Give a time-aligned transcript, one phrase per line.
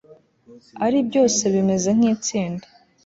[0.85, 2.65] ari byose bimeze nkitsinda